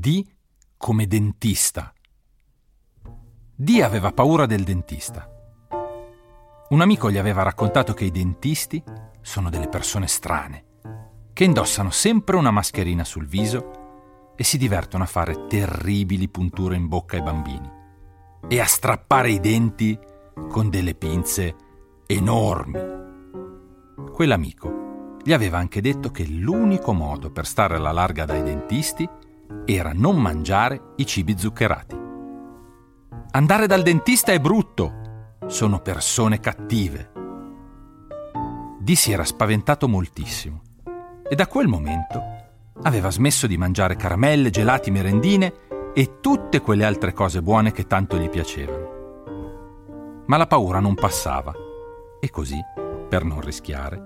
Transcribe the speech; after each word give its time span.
D 0.00 0.24
come 0.78 1.06
dentista. 1.06 1.92
D 3.54 3.80
aveva 3.82 4.12
paura 4.12 4.46
del 4.46 4.62
dentista. 4.62 5.30
Un 6.70 6.80
amico 6.80 7.10
gli 7.10 7.18
aveva 7.18 7.42
raccontato 7.42 7.92
che 7.92 8.06
i 8.06 8.10
dentisti 8.10 8.82
sono 9.20 9.50
delle 9.50 9.68
persone 9.68 10.06
strane, 10.06 10.64
che 11.34 11.44
indossano 11.44 11.90
sempre 11.90 12.36
una 12.36 12.50
mascherina 12.50 13.04
sul 13.04 13.26
viso 13.26 14.32
e 14.36 14.42
si 14.42 14.56
divertono 14.56 15.04
a 15.04 15.06
fare 15.06 15.44
terribili 15.46 16.30
punture 16.30 16.76
in 16.76 16.88
bocca 16.88 17.16
ai 17.16 17.22
bambini 17.22 17.70
e 18.48 18.58
a 18.58 18.64
strappare 18.64 19.32
i 19.32 19.38
denti 19.38 19.98
con 20.48 20.70
delle 20.70 20.94
pinze 20.94 21.54
enormi. 22.06 22.80
Quell'amico 24.14 25.18
gli 25.22 25.34
aveva 25.34 25.58
anche 25.58 25.82
detto 25.82 26.10
che 26.10 26.26
l'unico 26.26 26.94
modo 26.94 27.30
per 27.30 27.44
stare 27.44 27.76
alla 27.76 27.92
larga 27.92 28.24
dai 28.24 28.42
dentisti 28.42 29.06
era 29.74 29.92
non 29.94 30.20
mangiare 30.20 30.92
i 30.96 31.06
cibi 31.06 31.36
zuccherati. 31.38 31.98
Andare 33.32 33.66
dal 33.66 33.82
dentista 33.82 34.32
è 34.32 34.40
brutto, 34.40 35.38
sono 35.46 35.80
persone 35.80 36.40
cattive. 36.40 37.12
Dee 38.80 38.96
si 38.96 39.12
era 39.12 39.24
spaventato 39.24 39.88
moltissimo 39.88 40.62
e 41.28 41.34
da 41.34 41.46
quel 41.46 41.68
momento 41.68 42.22
aveva 42.82 43.10
smesso 43.10 43.46
di 43.46 43.56
mangiare 43.56 43.96
caramelle, 43.96 44.50
gelati, 44.50 44.90
merendine 44.90 45.52
e 45.94 46.18
tutte 46.20 46.60
quelle 46.60 46.84
altre 46.84 47.12
cose 47.12 47.42
buone 47.42 47.72
che 47.72 47.86
tanto 47.86 48.16
gli 48.16 48.28
piacevano. 48.28 48.98
Ma 50.26 50.36
la 50.36 50.46
paura 50.46 50.80
non 50.80 50.94
passava 50.94 51.52
e 52.20 52.30
così, 52.30 52.58
per 53.08 53.24
non 53.24 53.40
rischiare, 53.40 54.00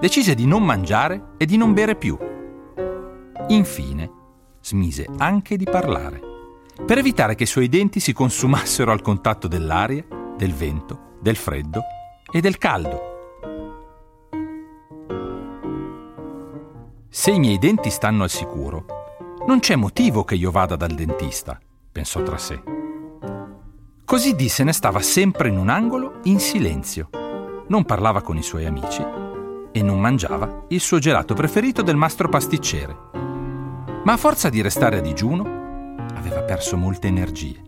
decise 0.00 0.34
di 0.34 0.46
non 0.46 0.64
mangiare 0.64 1.34
e 1.36 1.46
di 1.46 1.56
non 1.56 1.72
bere 1.72 1.96
più. 1.96 2.18
Infine, 3.48 4.10
smise 4.68 5.06
anche 5.16 5.56
di 5.56 5.64
parlare, 5.64 6.20
per 6.84 6.98
evitare 6.98 7.34
che 7.34 7.44
i 7.44 7.46
suoi 7.46 7.68
denti 7.68 8.00
si 8.00 8.12
consumassero 8.12 8.92
al 8.92 9.00
contatto 9.00 9.48
dell'aria, 9.48 10.04
del 10.36 10.52
vento, 10.52 11.16
del 11.20 11.36
freddo 11.36 11.80
e 12.30 12.40
del 12.40 12.58
caldo. 12.58 13.16
Se 17.08 17.30
i 17.30 17.38
miei 17.38 17.58
denti 17.58 17.88
stanno 17.88 18.24
al 18.24 18.30
sicuro, 18.30 18.84
non 19.46 19.60
c'è 19.60 19.74
motivo 19.74 20.24
che 20.24 20.34
io 20.34 20.50
vada 20.50 20.76
dal 20.76 20.92
dentista, 20.92 21.58
pensò 21.90 22.22
tra 22.22 22.36
sé. 22.36 22.62
Così 24.04 24.34
Dee 24.34 24.48
se 24.48 24.64
ne 24.64 24.72
stava 24.72 25.00
sempre 25.00 25.48
in 25.48 25.56
un 25.56 25.70
angolo 25.70 26.20
in 26.24 26.38
silenzio. 26.38 27.08
Non 27.68 27.84
parlava 27.84 28.20
con 28.20 28.36
i 28.36 28.42
suoi 28.42 28.66
amici 28.66 29.02
e 29.72 29.82
non 29.82 30.00
mangiava 30.00 30.64
il 30.68 30.80
suo 30.80 30.98
gelato 30.98 31.34
preferito 31.34 31.82
del 31.82 31.96
mastro 31.96 32.28
pasticcere 32.28 33.27
ma 34.08 34.14
a 34.14 34.16
forza 34.16 34.48
di 34.48 34.62
restare 34.62 34.96
a 34.96 35.00
digiuno 35.02 35.42
aveva 36.14 36.40
perso 36.40 36.78
molte 36.78 37.08
energie. 37.08 37.60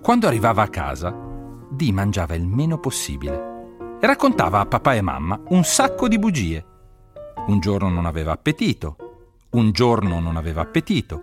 Quando 0.00 0.26
arrivava 0.26 0.62
a 0.62 0.68
casa, 0.68 1.14
Dee 1.68 1.92
mangiava 1.92 2.34
il 2.34 2.46
meno 2.46 2.78
possibile 2.78 3.98
e 4.00 4.06
raccontava 4.06 4.60
a 4.60 4.64
papà 4.64 4.94
e 4.94 5.02
mamma 5.02 5.38
un 5.48 5.62
sacco 5.62 6.08
di 6.08 6.18
bugie. 6.18 6.64
Un 7.48 7.60
giorno 7.60 7.90
non 7.90 8.06
aveva 8.06 8.32
appetito, 8.32 8.96
un 9.50 9.72
giorno 9.72 10.20
non 10.20 10.38
aveva 10.38 10.62
appetito, 10.62 11.22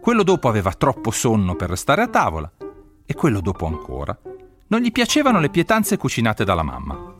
quello 0.00 0.24
dopo 0.24 0.48
aveva 0.48 0.72
troppo 0.72 1.12
sonno 1.12 1.54
per 1.54 1.68
restare 1.68 2.02
a 2.02 2.08
tavola 2.08 2.50
e 3.06 3.14
quello 3.14 3.40
dopo 3.40 3.66
ancora 3.66 4.18
non 4.66 4.80
gli 4.80 4.90
piacevano 4.90 5.38
le 5.38 5.50
pietanze 5.50 5.96
cucinate 5.96 6.42
dalla 6.42 6.64
mamma. 6.64 7.14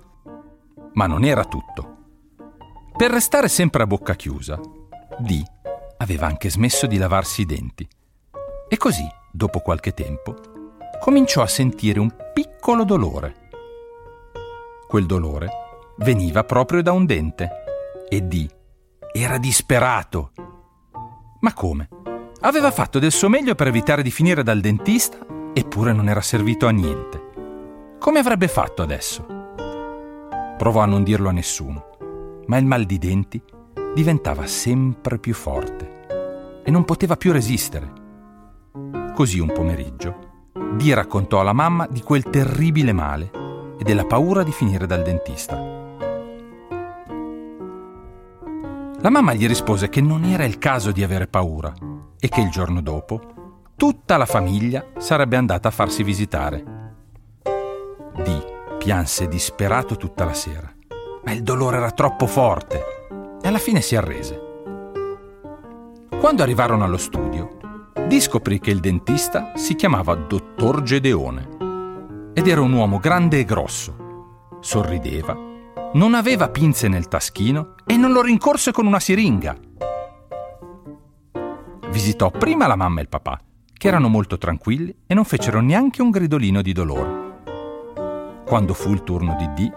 Ma 0.94 1.06
non 1.06 1.22
era 1.22 1.44
tutto. 1.44 1.97
Per 2.97 3.12
restare 3.12 3.47
sempre 3.47 3.84
a 3.84 3.87
bocca 3.87 4.16
chiusa, 4.16 4.59
Dee 5.19 5.53
aveva 5.99 6.27
anche 6.27 6.50
smesso 6.50 6.87
di 6.87 6.97
lavarsi 6.97 7.43
i 7.43 7.47
denti. 7.47 7.87
E 8.69 8.77
così, 8.77 9.06
dopo 9.31 9.60
qualche 9.60 9.93
tempo, 9.93 10.34
cominciò 11.00 11.43
a 11.43 11.47
sentire 11.47 12.00
un 12.00 12.15
piccolo 12.32 12.84
dolore. 12.84 13.43
Quel 14.88 15.06
dolore 15.06 15.49
veniva 15.99 16.44
proprio 16.44 16.83
da 16.83 16.93
un 16.93 17.06
dente 17.06 17.50
e 18.09 18.21
Dee 18.22 18.49
era 19.12 19.38
disperato. 19.38 20.33
Ma 21.41 21.53
come? 21.53 21.88
Aveva 22.41 22.71
fatto 22.71 22.99
del 22.99 23.12
suo 23.12 23.28
meglio 23.28 23.54
per 23.54 23.69
evitare 23.69 24.03
di 24.03 24.10
finire 24.10 24.43
dal 24.43 24.60
dentista, 24.60 25.19
eppure 25.53 25.93
non 25.93 26.09
era 26.09 26.21
servito 26.21 26.66
a 26.66 26.71
niente. 26.71 27.22
Come 27.99 28.19
avrebbe 28.19 28.49
fatto 28.49 28.83
adesso? 28.83 29.25
Provò 30.59 30.81
a 30.81 30.87
non 30.87 31.04
dirlo 31.04 31.28
a 31.28 31.33
nessuno, 31.33 32.43
ma 32.47 32.56
il 32.59 32.65
mal 32.65 32.84
di 32.84 32.99
denti 32.99 33.43
diventava 33.94 34.47
sempre 34.47 35.19
più 35.19 35.34
forte 35.34 36.62
e 36.65 36.71
non 36.71 36.84
poteva 36.84 37.16
più 37.16 37.32
resistere. 37.32 38.03
Così 39.15 39.38
un 39.38 39.53
pomeriggio 39.53 40.32
Dee 40.75 40.94
raccontò 40.94 41.41
alla 41.41 41.53
mamma 41.53 41.87
di 41.88 42.00
quel 42.03 42.25
terribile 42.25 42.93
male 42.93 43.31
e 43.78 43.84
della 43.84 44.04
paura 44.04 44.43
di 44.43 44.50
finire 44.50 44.87
dal 44.87 45.03
dentista. 45.03 45.56
La 49.00 49.10
mamma 49.10 49.34
gli 49.34 49.47
rispose 49.47 49.88
che 49.88 50.00
non 50.00 50.25
era 50.25 50.44
il 50.44 50.59
caso 50.59 50.91
di 50.91 51.03
avere 51.03 51.27
paura 51.27 51.72
e 52.19 52.28
che 52.28 52.41
il 52.41 52.50
giorno 52.50 52.81
dopo 52.81 53.21
tutta 53.77 54.16
la 54.16 54.27
famiglia 54.27 54.84
sarebbe 54.99 55.37
andata 55.37 55.69
a 55.69 55.72
farsi 55.72 56.03
visitare. 56.03 56.65
Dee 58.16 58.77
pianse 58.78 59.28
disperato 59.28 59.97
tutta 59.97 60.25
la 60.25 60.34
sera, 60.34 60.72
ma 61.25 61.33
il 61.33 61.43
dolore 61.43 61.77
era 61.77 61.91
troppo 61.91 62.27
forte 62.27 62.94
alla 63.54 63.62
fine 63.62 63.81
si 63.81 63.94
arrese. 63.94 64.41
Quando 66.19 66.42
arrivarono 66.42 66.82
allo 66.82 66.97
studio, 66.97 67.59
Dee 68.09 68.19
scoprì 68.19 68.59
che 68.59 68.72
il 68.72 68.81
dentista 68.81 69.53
si 69.54 69.76
chiamava 69.76 70.16
Dottor 70.16 70.82
Gedeone 70.82 72.32
ed 72.34 72.48
era 72.48 72.60
un 72.60 72.72
uomo 72.72 72.98
grande 72.98 73.38
e 73.38 73.44
grosso. 73.44 74.56
Sorrideva, 74.59 75.37
non 75.92 76.15
aveva 76.15 76.48
pinze 76.48 76.88
nel 76.88 77.06
taschino 77.06 77.75
e 77.87 77.97
non 77.97 78.10
lo 78.10 78.22
rincorse 78.22 78.72
con 78.72 78.87
una 78.87 78.98
siringa. 78.98 79.56
Visitò 81.91 82.32
prima 82.32 82.66
la 82.66 82.75
mamma 82.75 82.98
e 82.98 83.03
il 83.03 83.09
papà, 83.09 83.41
che 83.72 83.86
erano 83.86 84.09
molto 84.09 84.36
tranquilli 84.36 84.92
e 85.06 85.15
non 85.15 85.25
fecero 85.25 85.60
neanche 85.60 86.03
un 86.03 86.10
gridolino 86.10 86.60
di 86.60 86.72
dolore. 86.72 87.22
Quando 88.44 88.75
fu 88.75 88.91
il 88.91 89.04
turno 89.04 89.36
di 89.38 89.48
Dee, 89.54 89.72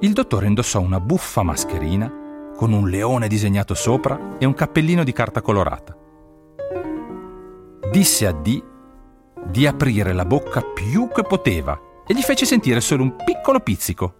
il 0.00 0.12
dottore 0.12 0.46
indossò 0.46 0.80
una 0.80 1.00
buffa 1.00 1.42
mascherina 1.42 2.24
con 2.56 2.72
un 2.72 2.88
leone 2.88 3.28
disegnato 3.28 3.74
sopra 3.74 4.38
e 4.38 4.46
un 4.46 4.54
cappellino 4.54 5.04
di 5.04 5.12
carta 5.12 5.42
colorata. 5.42 5.96
Disse 7.90 8.26
a 8.26 8.32
Dee 8.32 8.62
di 9.46 9.66
aprire 9.66 10.12
la 10.12 10.24
bocca 10.24 10.62
più 10.62 11.08
che 11.08 11.22
poteva 11.22 11.78
e 12.06 12.14
gli 12.14 12.22
fece 12.22 12.46
sentire 12.46 12.80
solo 12.80 13.02
un 13.02 13.14
piccolo 13.16 13.60
pizzico. 13.60 14.14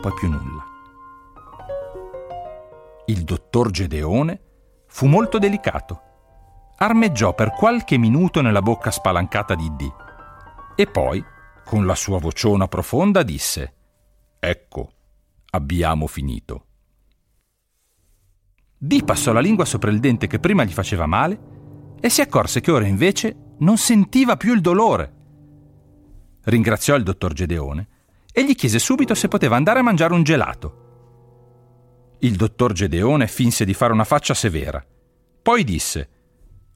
Poi 0.00 0.12
più 0.14 0.28
nulla. 0.28 0.64
Il 3.06 3.24
dottor 3.24 3.70
Gedeone 3.70 4.40
fu 4.86 5.06
molto 5.06 5.38
delicato. 5.38 6.00
Armeggiò 6.76 7.34
per 7.34 7.52
qualche 7.52 7.96
minuto 7.96 8.40
nella 8.40 8.62
bocca 8.62 8.90
spalancata 8.90 9.54
di 9.54 9.70
Dee 9.74 9.94
e 10.76 10.86
poi, 10.86 11.24
con 11.64 11.86
la 11.86 11.94
sua 11.94 12.18
vociona 12.18 12.66
profonda, 12.66 13.22
disse: 13.22 13.74
Ecco, 14.38 14.92
abbiamo 15.50 16.06
finito. 16.06 16.66
Dee 18.84 19.02
passò 19.02 19.32
la 19.32 19.40
lingua 19.40 19.64
sopra 19.64 19.90
il 19.90 19.98
dente 19.98 20.26
che 20.26 20.38
prima 20.38 20.62
gli 20.62 20.72
faceva 20.72 21.06
male 21.06 21.96
e 21.98 22.10
si 22.10 22.20
accorse 22.20 22.60
che 22.60 22.70
ora 22.70 22.86
invece 22.86 23.34
non 23.60 23.78
sentiva 23.78 24.36
più 24.36 24.52
il 24.52 24.60
dolore. 24.60 25.12
Ringraziò 26.42 26.94
il 26.94 27.02
dottor 27.02 27.32
Gedeone 27.32 27.88
e 28.30 28.44
gli 28.44 28.54
chiese 28.54 28.78
subito 28.78 29.14
se 29.14 29.28
poteva 29.28 29.56
andare 29.56 29.78
a 29.78 29.82
mangiare 29.82 30.12
un 30.12 30.22
gelato. 30.22 32.16
Il 32.18 32.36
dottor 32.36 32.74
Gedeone 32.74 33.26
finse 33.26 33.64
di 33.64 33.72
fare 33.72 33.94
una 33.94 34.04
faccia 34.04 34.34
severa. 34.34 34.84
Poi 35.40 35.64
disse: 35.64 36.08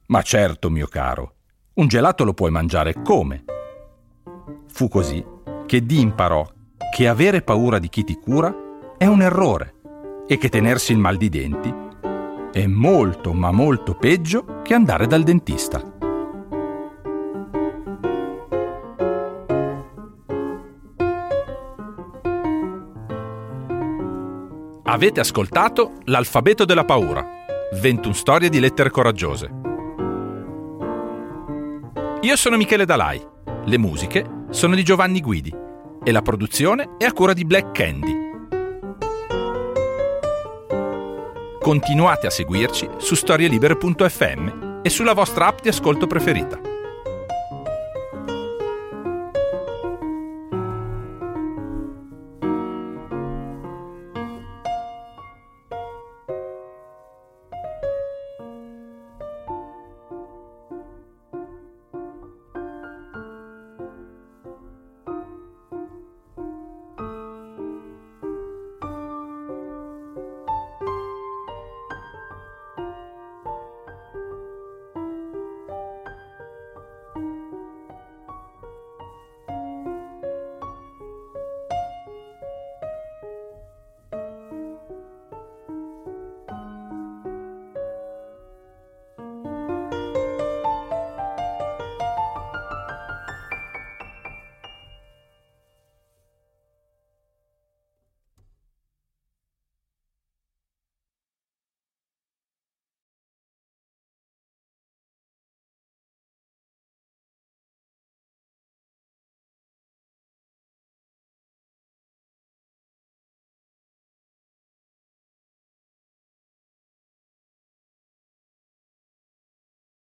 Ma 0.07 0.23
certo, 0.23 0.71
mio 0.71 0.87
caro, 0.87 1.35
un 1.75 1.87
gelato 1.87 2.23
lo 2.23 2.33
puoi 2.33 2.49
mangiare 2.49 3.03
come? 3.03 3.43
Fu 4.65 4.87
così 4.87 5.23
che 5.67 5.85
Dee 5.85 5.99
imparò 5.99 6.51
che 6.91 7.07
avere 7.07 7.43
paura 7.43 7.77
di 7.77 7.87
chi 7.87 8.03
ti 8.03 8.15
cura 8.15 8.51
è 8.97 9.05
un 9.05 9.21
errore 9.21 9.75
e 10.27 10.39
che 10.39 10.49
tenersi 10.49 10.91
il 10.91 10.97
mal 10.97 11.15
di 11.15 11.29
denti 11.29 11.87
è 12.51 12.65
molto 12.65 13.33
ma 13.33 13.51
molto 13.51 13.93
peggio 13.93 14.61
che 14.63 14.73
andare 14.73 15.07
dal 15.07 15.23
dentista. 15.23 15.97
Avete 24.83 25.19
ascoltato 25.19 25.93
L'alfabeto 26.05 26.65
della 26.65 26.83
paura, 26.83 27.23
21 27.79 28.13
storie 28.13 28.49
di 28.49 28.59
lettere 28.59 28.89
coraggiose. 28.89 29.51
Io 32.21 32.35
sono 32.35 32.57
Michele 32.57 32.85
Dalai, 32.85 33.23
le 33.65 33.77
musiche 33.77 34.37
sono 34.49 34.73
di 34.73 34.83
Giovanni 34.83 35.21
Guidi 35.21 35.55
e 36.03 36.11
la 36.11 36.23
produzione 36.23 36.95
è 36.97 37.05
a 37.05 37.13
cura 37.13 37.33
di 37.33 37.45
Black 37.45 37.71
Candy. 37.71 38.18
Continuate 41.69 42.25
a 42.25 42.31
seguirci 42.31 42.89
su 42.97 43.13
storielibere.fm 43.13 44.79
e 44.81 44.89
sulla 44.89 45.13
vostra 45.13 45.45
app 45.49 45.61
di 45.61 45.69
ascolto 45.69 46.07
preferita. 46.07 46.68